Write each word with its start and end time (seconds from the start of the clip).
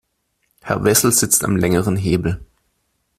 Herr 0.63 0.83
Wessel 0.83 1.11
sitzt 1.11 1.43
am 1.43 1.55
längeren 1.57 1.95
Hebel. 1.95 2.43